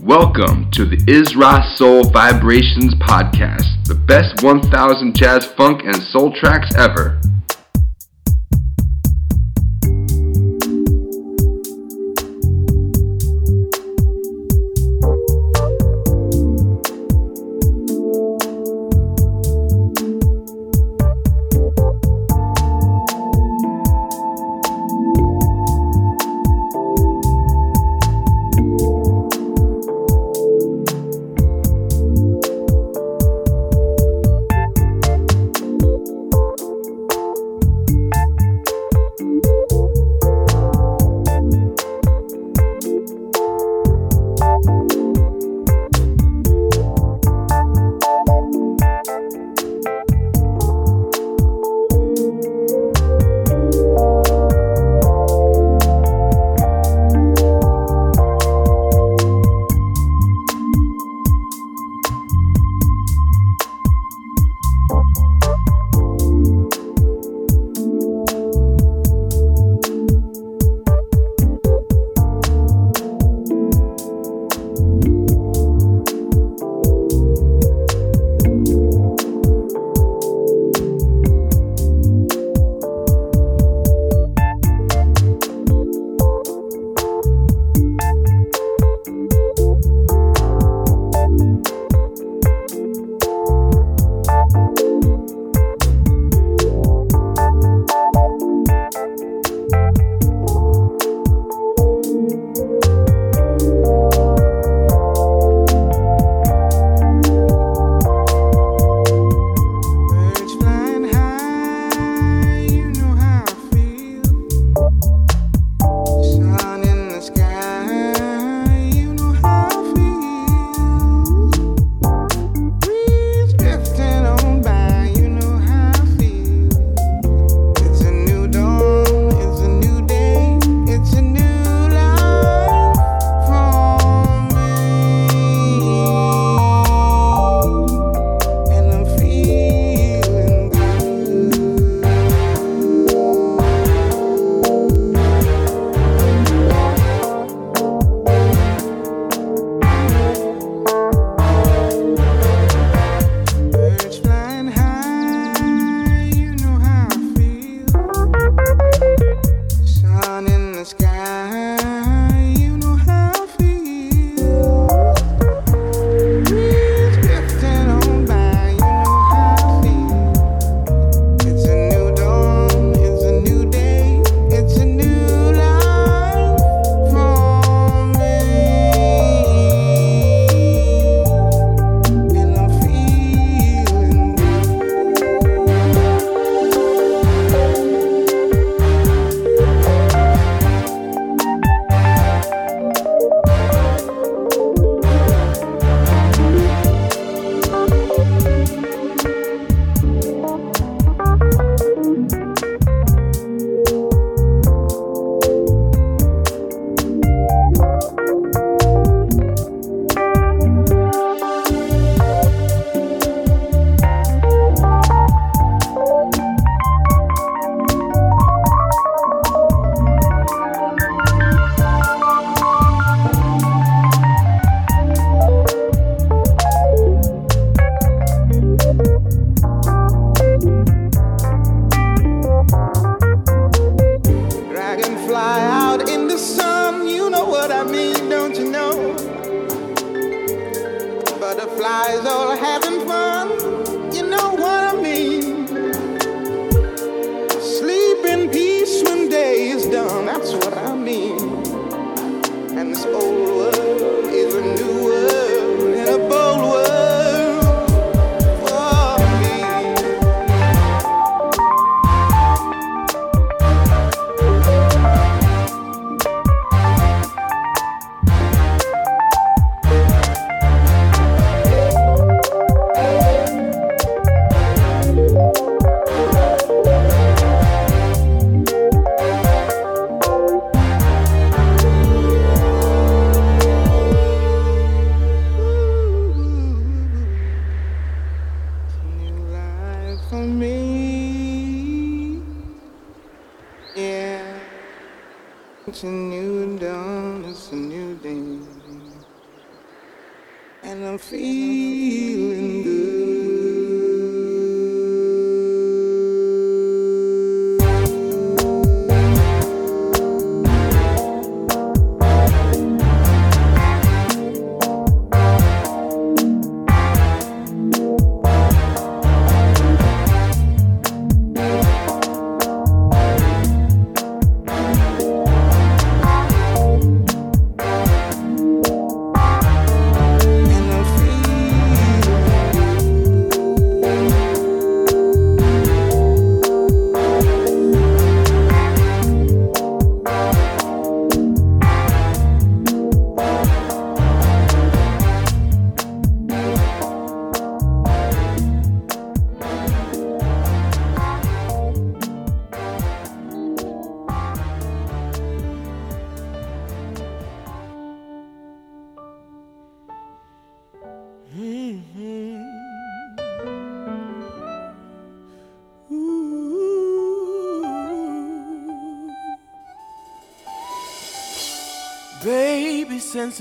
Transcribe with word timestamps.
Welcome 0.00 0.70
to 0.72 0.84
the 0.84 0.96
Isra 0.96 1.76
Soul 1.76 2.04
Vibrations 2.04 2.94
Podcast, 2.94 3.84
the 3.86 3.94
best 3.94 4.42
1000 4.42 5.14
jazz, 5.14 5.44
funk, 5.44 5.82
and 5.84 5.96
soul 5.96 6.32
tracks 6.32 6.74
ever. 6.74 7.20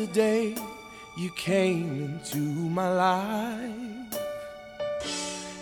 Since 0.02 0.08
the 0.08 0.14
day 0.14 0.56
you 1.16 1.30
came 1.32 1.90
into 2.06 2.38
my 2.38 2.90
life. 2.90 4.20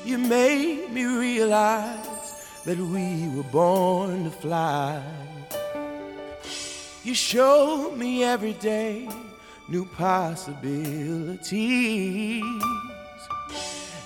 You 0.06 0.18
made 0.18 0.92
me 0.92 1.06
realize 1.06 2.62
that 2.66 2.78
we 2.78 3.28
were 3.36 3.50
born 3.52 4.24
to 4.26 4.32
fly. 4.32 5.02
You 7.04 7.14
showed 7.14 7.98
me 7.98 8.24
every 8.24 8.54
day 8.54 9.10
new 9.68 9.86
possibilities. 9.86 11.44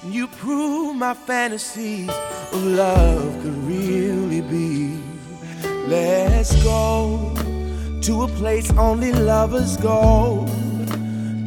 You 0.05 0.27
proved 0.27 0.99
my 0.99 1.13
fantasies 1.13 2.09
of 2.51 2.63
love 2.63 3.41
could 3.41 3.57
really 3.65 4.41
be. 4.41 4.99
Let's 5.87 6.51
go 6.63 7.42
to 8.03 8.23
a 8.23 8.27
place 8.27 8.69
only 8.71 9.13
lovers 9.13 9.77
go, 9.77 10.45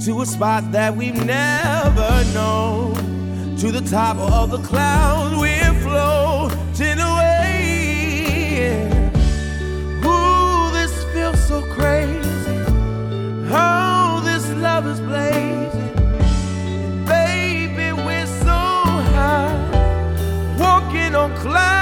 to 0.02 0.22
a 0.22 0.26
spot 0.26 0.72
that 0.72 0.96
we've 0.96 1.22
never 1.26 2.24
known, 2.32 2.94
to 3.58 3.70
the 3.70 3.82
top 3.82 4.16
of 4.16 4.50
the 4.50 4.58
clouds 4.66 5.36
we're 5.36 5.74
floating 5.82 6.98
away. 6.98 8.88
Ooh, 10.02 10.70
this 10.72 11.04
feels 11.12 11.46
so 11.46 11.60
crazy. 11.74 12.24
Oh, 13.52 14.22
this 14.24 14.50
love 14.54 14.86
is 14.86 14.98
blazing. 15.00 15.94
baby, 17.04 17.92
we're 17.92 18.26
so 18.26 18.60
high, 19.12 20.56
walking 20.58 21.14
on 21.14 21.36
cloud 21.36 21.75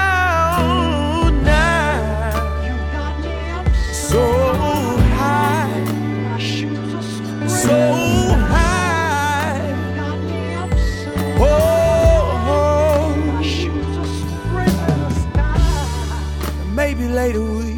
later 17.25 17.41
we 17.41 17.73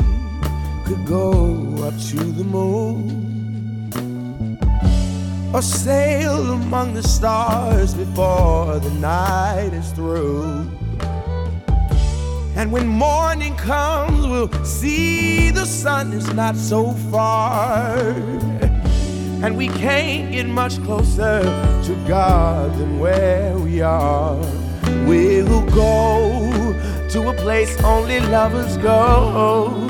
could 0.84 1.06
go 1.06 1.24
up 1.88 1.98
to 2.10 2.18
the 2.18 2.44
moon 2.44 3.00
or 5.54 5.62
sail 5.62 6.52
among 6.52 6.94
the 6.94 7.04
stars 7.04 7.94
before 7.94 8.78
the 8.80 8.90
night 9.00 9.72
is 9.72 9.90
through. 9.94 10.70
And 12.58 12.74
when 12.74 12.88
morning 12.88 13.56
comes, 13.56 14.28
we'll 14.28 14.52
see 14.66 15.50
the 15.52 15.66
sun 15.66 16.12
is 16.12 16.28
not 16.34 16.58
so 16.58 16.92
far. 17.12 18.00
And 19.44 19.56
we 19.56 19.68
can't 19.68 20.34
get 20.34 20.48
much 20.48 20.84
closer 20.84 21.40
to 21.88 22.06
God 22.06 22.78
than 22.78 23.00
where 23.00 23.58
we 23.58 23.80
are. 23.82 24.67
We'll 25.08 25.62
go 25.68 26.74
to 27.12 27.30
a 27.30 27.34
place 27.34 27.82
only 27.82 28.20
lovers 28.20 28.76
go, 28.78 29.88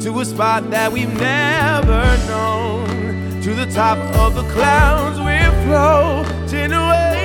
to 0.00 0.20
a 0.20 0.24
spot 0.24 0.70
that 0.70 0.90
we've 0.90 1.14
never 1.14 2.02
known, 2.26 3.40
to 3.42 3.54
the 3.54 3.66
top 3.66 3.98
of 4.16 4.34
the 4.34 4.42
clouds 4.52 5.20
we're 5.20 5.52
floating 5.66 6.72
away. 6.72 7.15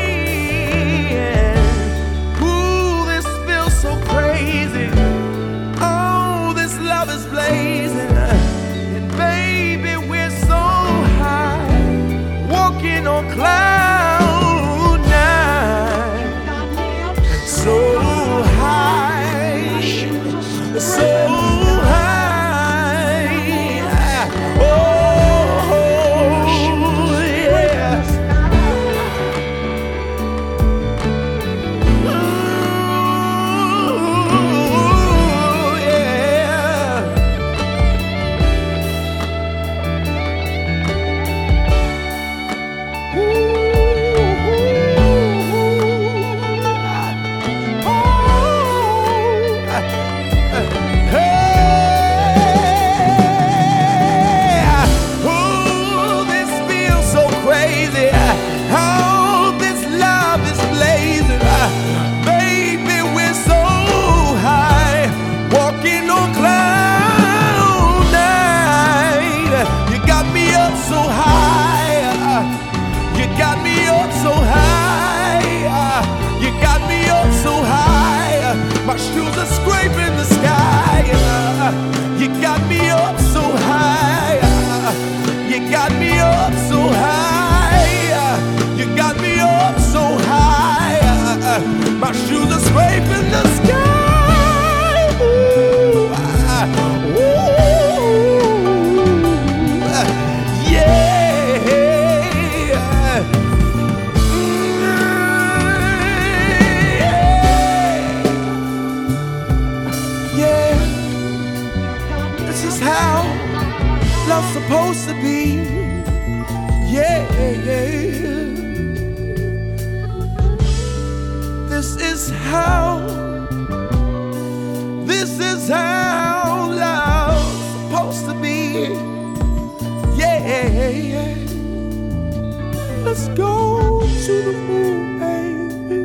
Go 133.42 134.00
to 134.26 134.34
the 134.48 134.54
moon, 134.68 135.20
baby. 135.20 136.02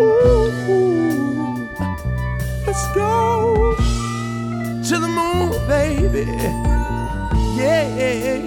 Ooh, 0.00 0.46
let's 2.66 2.86
go 2.94 3.74
to 4.88 4.94
the 5.04 5.10
moon, 5.18 5.50
baby. 5.66 6.24
Yeah, 7.58 8.38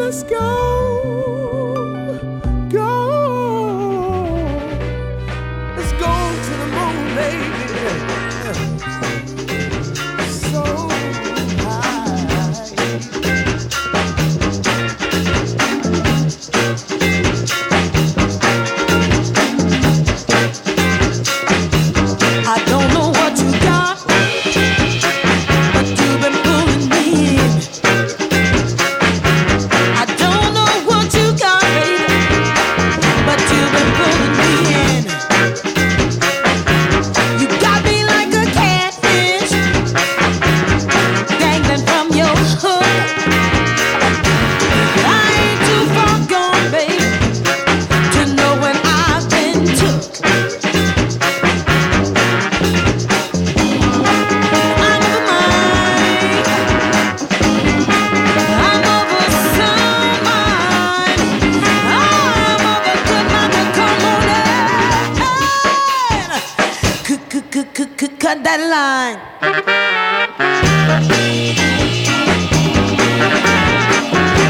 let's 0.00 0.22
go. 0.22 1.15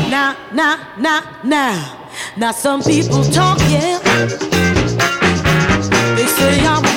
Now 0.09 0.37
now, 0.53 0.77
now, 0.97 1.23
now, 1.43 2.09
now 2.37 2.53
some 2.53 2.83
people 2.83 3.25
talk, 3.25 3.59
yeah. 3.69 3.99
They 6.15 6.27
say 6.27 6.65
I'm 6.65 6.96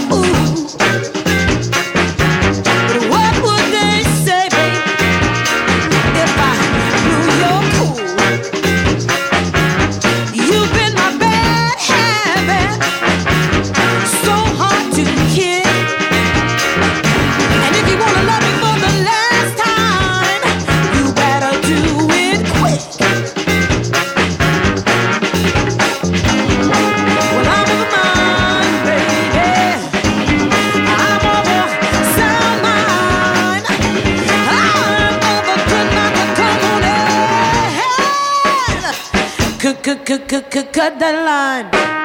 cut 40.89 40.99
that 40.99 41.25
line. 41.25 41.98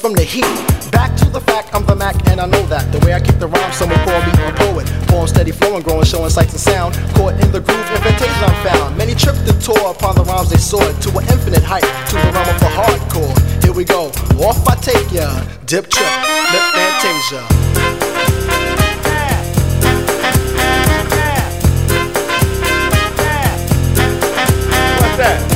from 0.00 0.12
the 0.12 0.22
heat. 0.22 0.46
Back 0.90 1.16
to 1.16 1.26
the 1.26 1.40
fact, 1.40 1.74
I'm 1.74 1.84
the 1.86 1.96
Mac, 1.96 2.14
and 2.28 2.40
I 2.40 2.46
know 2.46 2.62
that. 2.66 2.92
The 2.92 2.98
way 3.04 3.14
I 3.14 3.20
kick 3.20 3.38
the 3.38 3.46
rhyme, 3.46 3.72
someone 3.72 3.98
call 4.04 4.20
me 4.22 4.32
a 4.32 4.52
poet. 4.52 4.86
Poem 5.08 5.26
steady 5.26 5.52
flowing, 5.52 5.82
growing, 5.82 6.04
showing 6.04 6.30
sights 6.30 6.52
and 6.52 6.60
sound. 6.60 6.94
Caught 7.14 7.34
in 7.42 7.50
the 7.52 7.60
groove, 7.60 7.88
invitation 7.90 8.42
I'm 8.44 8.56
found. 8.64 8.96
Many 8.96 9.14
trip 9.14 9.36
to 9.46 9.52
tour 9.60 9.90
upon 9.90 10.14
the 10.14 10.24
rhymes 10.24 10.50
they 10.50 10.56
soared 10.58 11.00
to 11.02 11.10
an 11.18 11.24
infinite 11.28 11.62
height, 11.62 11.86
to 12.10 12.14
the 12.16 12.30
realm 12.32 12.48
of 12.48 12.58
the 12.60 12.70
hardcore. 12.78 13.34
Here 13.62 13.72
we 13.72 13.84
go, 13.84 14.08
off 14.42 14.66
I 14.68 14.74
take 14.76 15.10
ya. 15.12 15.28
Dip 15.66 15.88
trip, 15.88 16.12
flip 16.50 16.64
fantasia. 16.74 17.42
that? 25.16 25.55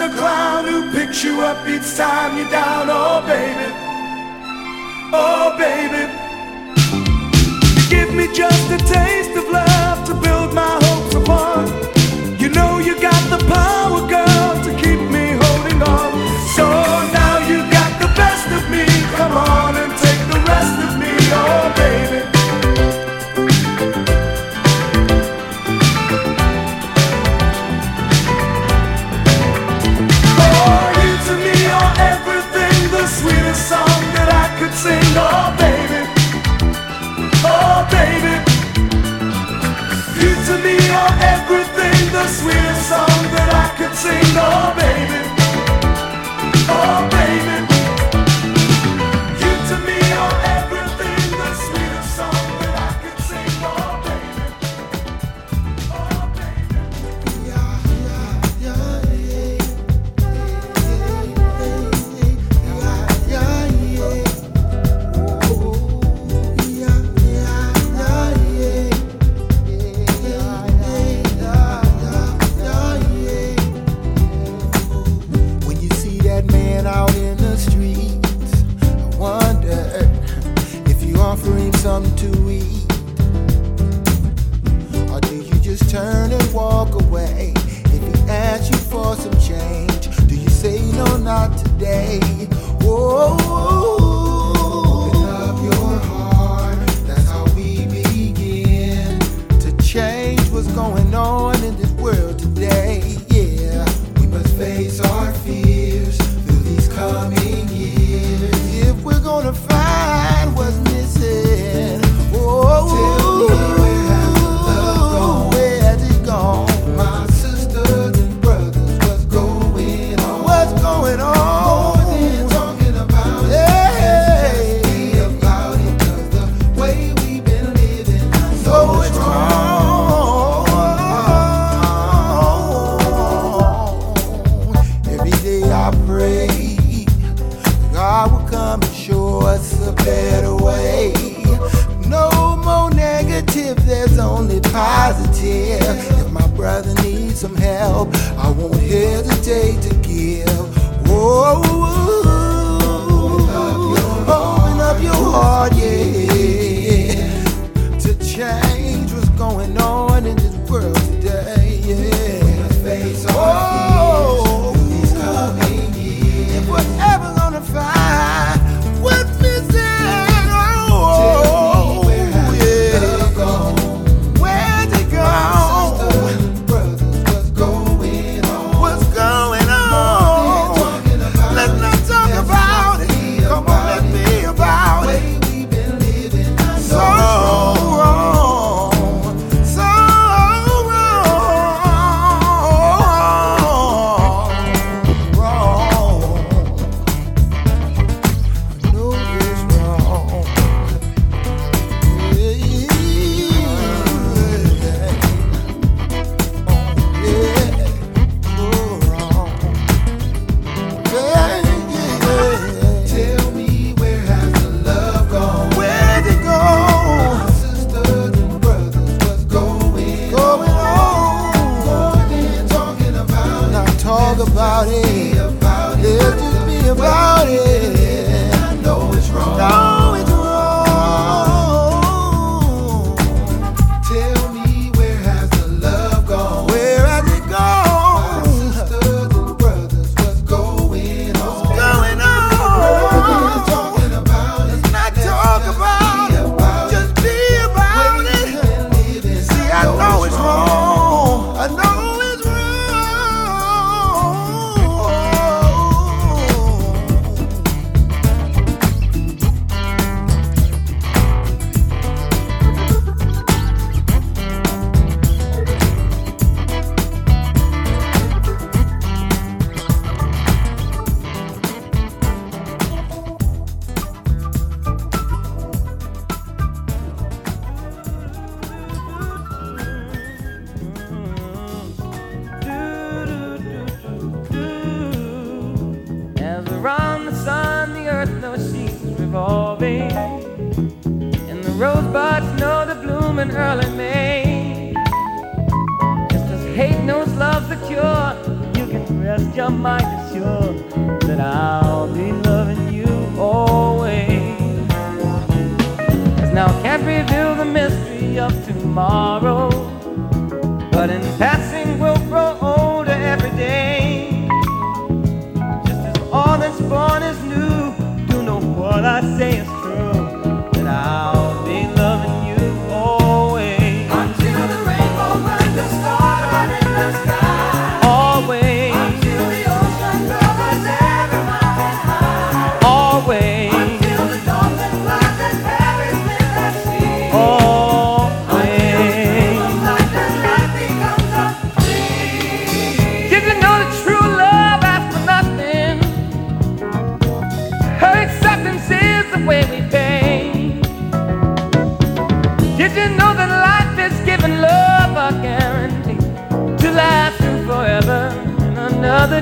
the 0.00 0.08
clown 0.16 0.64
who 0.64 0.90
picks 0.92 1.22
you 1.22 1.42
up 1.42 1.68
each 1.68 1.94
time 1.94 2.38
you're 2.38 2.50
down. 2.50 2.86
Oh, 2.88 3.20
baby. 3.26 3.68
Oh, 5.12 5.54
baby. 5.58 6.04
Give 7.90 8.14
me 8.14 8.26
just 8.34 8.70
a 8.70 8.78
taste 8.78 9.36
of 9.36 9.46
love. 9.50 9.69
the 42.20 42.28
sweetest 42.28 42.88
song 42.88 43.22
that 43.32 43.48
I 43.54 43.66
could 43.78 43.94
sing, 43.96 44.36
oh 44.36 44.74
baby. 44.76 45.09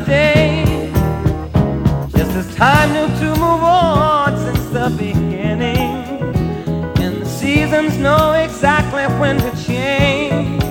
Day? 0.09 0.91
Just 2.17 2.33
as 2.41 2.55
time 2.57 2.93
knew 2.95 3.09
to 3.21 3.29
move 3.39 3.63
on 3.63 4.37
since 4.39 4.65
the 4.71 4.89
beginning, 4.97 5.93
and 7.03 7.23
the 7.23 7.27
seasons 7.27 7.99
know 7.99 8.33
exactly 8.33 9.05
when 9.21 9.37
to 9.37 9.51
change. 9.67 10.63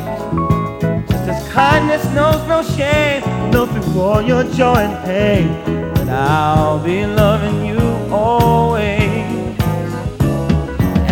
Just 1.10 1.26
as 1.34 1.54
kindness 1.54 2.04
knows 2.16 2.42
no 2.48 2.64
shame, 2.76 3.22
know 3.52 3.68
through 3.68 4.02
all 4.02 4.22
your 4.22 4.44
joy 4.60 4.80
and 4.88 4.98
pain, 5.06 5.48
that 5.94 6.10
I'll 6.10 6.80
be 6.80 7.06
loving 7.06 7.66
you 7.66 7.80
always. 8.12 9.56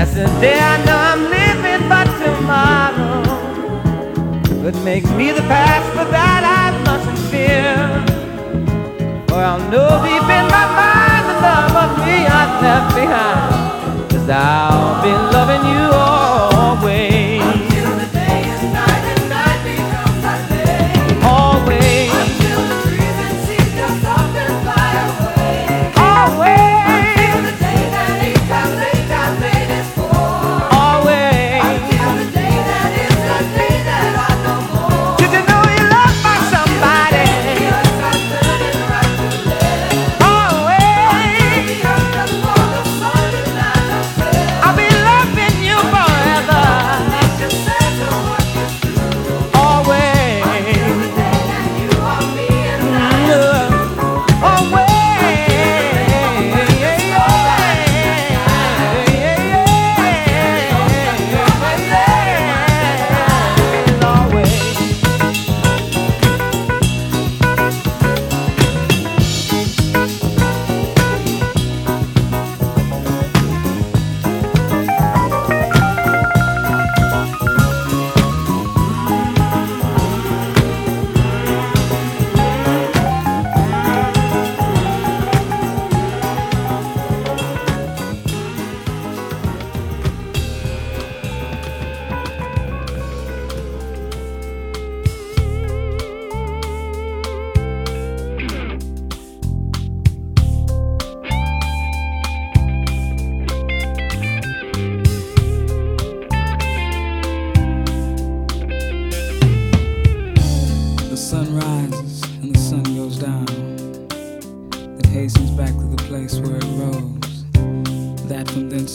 As 0.01 0.15
the 0.15 0.25
day 0.41 0.59
I 0.59 0.75
know 0.85 0.99
I'm 1.11 1.23
living, 1.39 1.87
but 1.87 2.07
tomorrow 2.23 3.23
could 4.61 4.83
make 4.83 5.05
me 5.11 5.31
the 5.31 5.41
past, 5.41 5.87
but 5.95 6.09
that 6.09 6.43
I 6.43 6.71
mustn't 6.83 7.19
fear. 7.29 8.14
For 9.35 9.41
I'll 9.41 9.59
know 9.69 9.89
deep 10.01 10.23
in 10.23 10.45
my 10.47 10.65
mind 10.79 11.25
the 11.27 11.35
love 11.43 11.75
of 11.75 11.91
me 12.05 12.25
I've 12.25 12.55
left 12.63 12.95
behind. 12.95 14.09
Cause 14.09 14.29
I'll 14.29 15.03
be 15.03 15.11
loving 15.11 15.63
you 15.75 16.04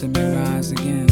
and 0.03 0.17
we 0.17 0.23
rise 0.23 0.71
again. 0.73 1.09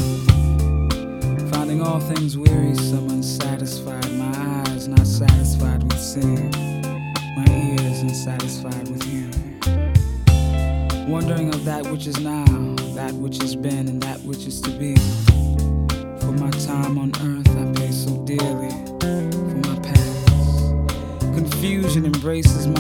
Finding 1.50 1.82
all 1.82 2.00
things 2.00 2.38
wearisome, 2.38 3.10
unsatisfied, 3.10 4.10
my 4.12 4.62
eyes 4.66 4.88
not 4.88 5.06
satisfied 5.06 5.82
with 5.82 6.00
seeing, 6.00 6.50
my 7.36 7.44
ears 7.48 8.00
unsatisfied 8.00 8.88
with 8.88 9.02
hearing. 9.02 9.60
Wondering 11.08 11.52
of 11.52 11.64
that 11.64 11.86
which 11.86 12.06
is 12.06 12.18
now, 12.20 12.44
that 12.94 13.12
which 13.14 13.38
has 13.42 13.54
been, 13.56 13.88
and 13.88 14.02
that 14.02 14.20
which 14.20 14.46
is 14.46 14.60
to 14.62 14.70
be. 14.70 14.94
For 16.20 16.32
my 16.32 16.50
time 16.50 16.98
on 16.98 17.12
earth 17.20 17.48
I 17.58 17.72
pay 17.78 17.90
so 17.90 18.24
dearly, 18.24 18.70
for 19.00 19.68
my 19.68 19.78
past. 19.80 20.28
Confusion 21.34 22.06
embraces 22.06 22.66
my 22.66 22.77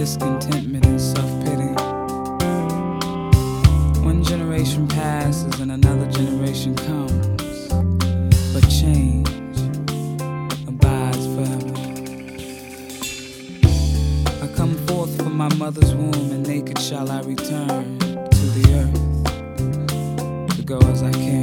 discontentment 0.00 0.86
and 0.86 0.98
self 0.98 1.30
pity. 1.44 1.74
One 4.00 4.24
generation 4.24 4.88
passes 4.88 5.60
and 5.60 5.70
another 5.72 6.10
generation 6.10 6.74
comes, 6.74 7.68
but 8.54 8.66
change 8.70 9.28
abides 10.66 11.26
forever. 11.34 11.74
I 14.42 14.46
come 14.56 14.74
forth 14.86 15.14
from 15.18 15.36
my 15.36 15.54
mother's 15.56 15.94
womb, 15.94 16.30
and 16.32 16.48
naked 16.48 16.78
shall 16.78 17.10
I 17.10 17.20
return 17.20 17.98
to 17.98 18.46
the 18.56 18.64
earth 18.80 20.56
to 20.56 20.62
go 20.62 20.78
as 20.78 21.02
I 21.02 21.12
can. 21.12 21.39